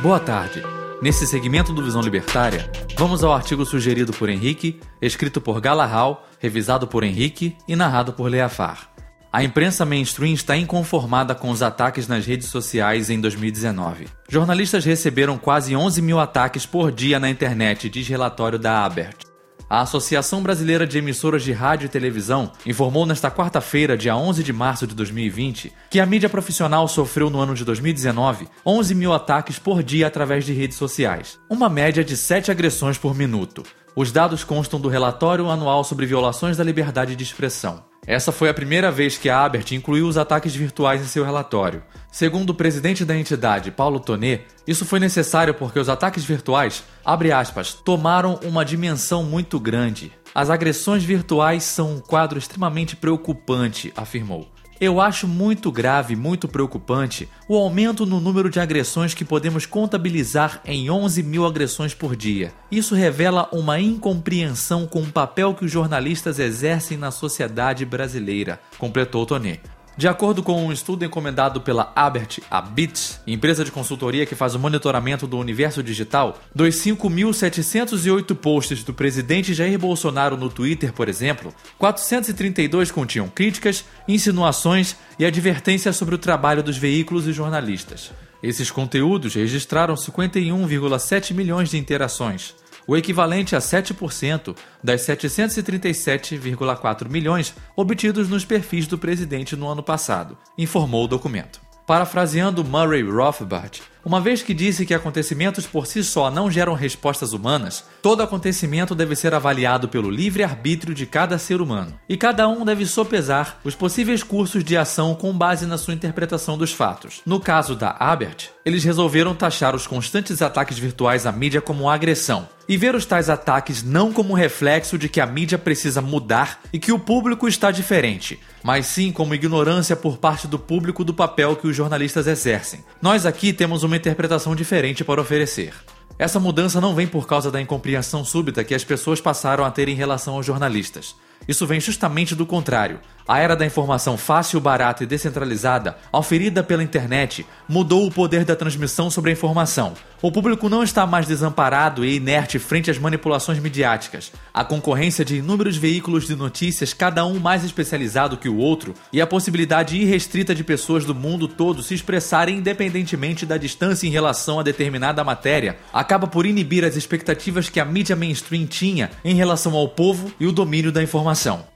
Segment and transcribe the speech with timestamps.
[0.00, 0.62] Boa tarde.
[1.02, 6.86] Nesse segmento do Visão Libertária, vamos ao artigo sugerido por Henrique, escrito por Galahal, revisado
[6.86, 8.88] por Henrique e narrado por Leafar.
[9.32, 14.06] A imprensa mainstream está inconformada com os ataques nas redes sociais em 2019.
[14.28, 19.27] Jornalistas receberam quase 11 mil ataques por dia na internet, diz relatório da Abert.
[19.70, 24.50] A Associação Brasileira de Emissoras de Rádio e Televisão informou nesta quarta-feira, dia 11 de
[24.50, 29.58] março de 2020, que a mídia profissional sofreu no ano de 2019 11 mil ataques
[29.58, 33.62] por dia através de redes sociais, uma média de 7 agressões por minuto.
[33.94, 37.87] Os dados constam do relatório anual sobre violações da liberdade de expressão.
[38.08, 41.82] Essa foi a primeira vez que a Abert incluiu os ataques virtuais em seu relatório.
[42.10, 47.30] Segundo o presidente da entidade, Paulo Tonet, isso foi necessário porque os ataques virtuais, abre
[47.32, 50.10] aspas, tomaram uma dimensão muito grande.
[50.34, 54.48] As agressões virtuais são um quadro extremamente preocupante, afirmou.
[54.80, 60.60] Eu acho muito grave, muito preocupante, o aumento no número de agressões que podemos contabilizar
[60.64, 62.52] em 11 mil agressões por dia.
[62.70, 69.26] Isso revela uma incompreensão com o papel que os jornalistas exercem na sociedade brasileira, completou
[69.26, 69.77] Tonet.
[69.98, 74.58] De acordo com um estudo encomendado pela Abert Abit, empresa de consultoria que faz o
[74.60, 81.52] monitoramento do universo digital, dos 5.708 posts do presidente Jair Bolsonaro no Twitter, por exemplo,
[81.78, 88.12] 432 continham críticas, insinuações e advertências sobre o trabalho dos veículos e jornalistas.
[88.40, 92.54] Esses conteúdos registraram 51,7 milhões de interações,
[92.88, 100.38] o equivalente a 7% das 737,4 milhões obtidos nos perfis do presidente no ano passado,
[100.56, 101.60] informou o documento.
[101.86, 107.32] Parafraseando Murray Rothbard, uma vez que disse que acontecimentos por si só não geram respostas
[107.32, 112.48] humanas, todo acontecimento deve ser avaliado pelo livre arbítrio de cada ser humano, e cada
[112.48, 117.20] um deve sopesar os possíveis cursos de ação com base na sua interpretação dos fatos.
[117.26, 122.48] No caso da Abert, eles resolveram taxar os constantes ataques virtuais à mídia como agressão,
[122.68, 126.78] e ver os tais ataques não como reflexo de que a mídia precisa mudar e
[126.78, 131.56] que o público está diferente, mas sim como ignorância por parte do público do papel
[131.56, 132.84] que os jornalistas exercem.
[133.00, 135.74] Nós aqui temos uma interpretação diferente para oferecer.
[136.18, 139.88] Essa mudança não vem por causa da incompreensão súbita que as pessoas passaram a ter
[139.88, 141.16] em relação aos jornalistas.
[141.46, 143.00] Isso vem justamente do contrário.
[143.28, 148.56] A era da informação fácil, barata e descentralizada, auferida pela internet, mudou o poder da
[148.56, 149.92] transmissão sobre a informação.
[150.22, 154.32] O público não está mais desamparado e inerte frente às manipulações midiáticas.
[154.52, 159.20] A concorrência de inúmeros veículos de notícias, cada um mais especializado que o outro, e
[159.20, 164.58] a possibilidade irrestrita de pessoas do mundo todo se expressarem independentemente da distância em relação
[164.58, 169.76] a determinada matéria, acaba por inibir as expectativas que a mídia mainstream tinha em relação
[169.76, 171.27] ao povo e o domínio da informação.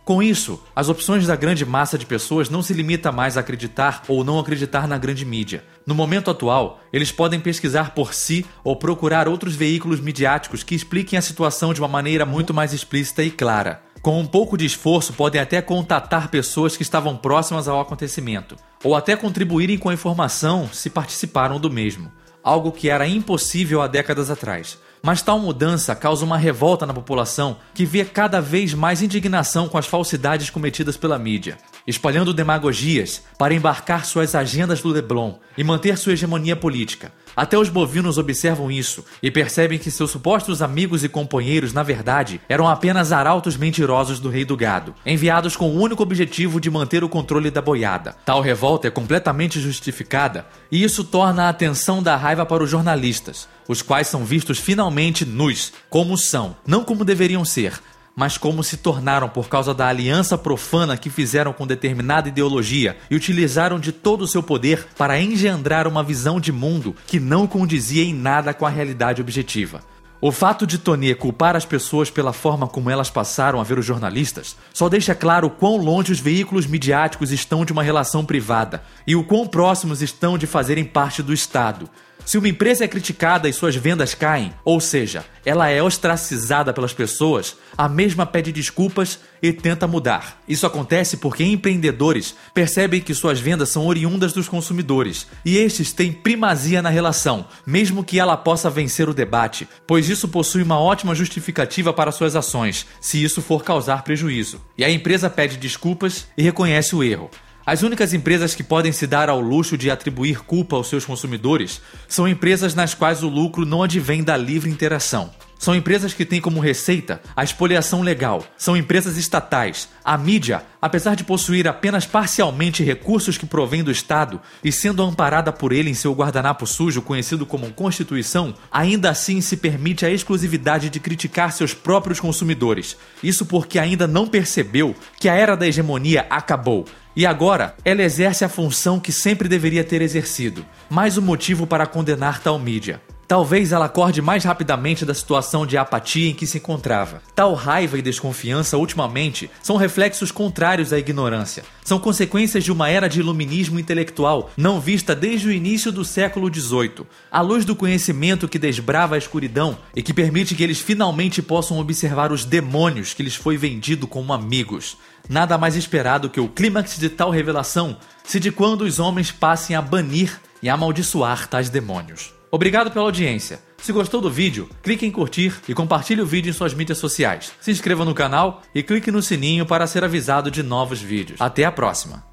[0.05, 4.03] Com isso, as opções da grande massa de pessoas não se limita mais a acreditar
[4.09, 5.65] ou não acreditar na grande mídia.
[5.87, 11.19] No momento atual, eles podem pesquisar por si ou procurar outros veículos midiáticos que expliquem
[11.19, 13.83] a situação de uma maneira muito mais explícita e clara.
[14.03, 18.97] Com um pouco de esforço, podem até contatar pessoas que estavam próximas ao acontecimento, ou
[18.97, 22.11] até contribuírem com a informação se participaram do mesmo,
[22.43, 24.77] algo que era impossível há décadas atrás.
[25.03, 29.77] Mas tal mudança causa uma revolta na população que vê cada vez mais indignação com
[29.77, 35.98] as falsidades cometidas pela mídia, espalhando demagogias para embarcar suas agendas do Leblon e manter
[35.98, 37.12] sua hegemonia política.
[37.34, 42.41] Até os bovinos observam isso e percebem que seus supostos amigos e companheiros, na verdade,
[42.48, 47.03] eram apenas arautos mentirosos do rei do gado, enviados com o único objetivo de manter
[47.03, 48.15] o controle da boiada.
[48.25, 53.48] Tal revolta é completamente justificada e isso torna a atenção da raiva para os jornalistas,
[53.66, 57.81] os quais são vistos finalmente nus, como são, não como deveriam ser,
[58.15, 63.17] mas como se tornaram por causa da aliança profana que fizeram com determinada ideologia e
[63.17, 68.05] utilizaram de todo o seu poder para engendrar uma visão de mundo que não condizia
[68.05, 69.81] em nada com a realidade objetiva.
[70.25, 73.84] O fato de Tony culpar as pessoas pela forma como elas passaram a ver os
[73.84, 79.17] jornalistas só deixa claro quão longe os veículos midiáticos estão de uma relação privada e
[79.17, 81.91] o quão próximos estão de fazerem parte do Estado.
[82.25, 86.92] Se uma empresa é criticada e suas vendas caem, ou seja, ela é ostracizada pelas
[86.92, 90.41] pessoas, a mesma pede desculpas e tenta mudar.
[90.48, 96.13] Isso acontece porque empreendedores percebem que suas vendas são oriundas dos consumidores e estes têm
[96.13, 101.15] primazia na relação, mesmo que ela possa vencer o debate, pois isso possui uma ótima
[101.15, 104.60] justificativa para suas ações, se isso for causar prejuízo.
[104.78, 107.30] E a empresa pede desculpas e reconhece o erro.
[107.64, 111.80] As únicas empresas que podem se dar ao luxo de atribuir culpa aos seus consumidores
[112.09, 115.30] são empresas nas quais o lucro não advém da livre interação.
[115.62, 118.44] São empresas que têm como receita a expoliação legal.
[118.59, 119.88] São empresas estatais.
[120.04, 125.53] A mídia, apesar de possuir apenas parcialmente recursos que provém do Estado e sendo amparada
[125.53, 130.91] por ele em seu guardanapo sujo conhecido como Constituição, ainda assim se permite a exclusividade
[130.91, 132.97] de criticar seus próprios consumidores.
[133.22, 136.86] Isso porque ainda não percebeu que a era da hegemonia acabou.
[137.14, 140.64] E agora, ela exerce a função que sempre deveria ter exercido.
[140.88, 143.03] Mais um motivo para condenar tal mídia.
[143.33, 147.23] Talvez ela acorde mais rapidamente da situação de apatia em que se encontrava.
[147.34, 151.65] Tal raiva e desconfiança, ultimamente, são reflexos contrários à ignorância.
[151.83, 156.55] São consequências de uma era de iluminismo intelectual não vista desde o início do século
[156.55, 157.07] XVIII.
[157.31, 161.79] A luz do conhecimento que desbrava a escuridão e que permite que eles finalmente possam
[161.79, 164.99] observar os demônios que lhes foi vendido como amigos.
[165.27, 169.75] Nada mais esperado que o clímax de tal revelação, se de quando os homens passem
[169.75, 172.41] a banir e amaldiçoar tais demônios.
[172.54, 173.60] Obrigado pela audiência.
[173.78, 177.51] Se gostou do vídeo, clique em curtir e compartilhe o vídeo em suas mídias sociais.
[177.59, 181.41] Se inscreva no canal e clique no sininho para ser avisado de novos vídeos.
[181.41, 182.32] Até a próxima!